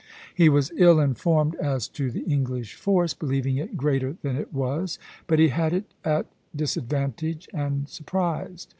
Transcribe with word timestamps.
He 0.33 0.49
was 0.49 0.71
ill 0.77 0.99
informed 0.99 1.53
as 1.57 1.87
to 1.89 2.09
the 2.09 2.21
English 2.23 2.73
force, 2.73 3.13
believing 3.13 3.57
it 3.57 3.77
greater 3.77 4.17
than 4.23 4.35
it 4.35 4.51
was; 4.51 4.97
but 5.27 5.37
he 5.37 5.49
had 5.49 5.73
it 5.73 5.93
at 6.03 6.25
disadvantage 6.55 7.47
and 7.53 7.87
surprised. 7.87 8.67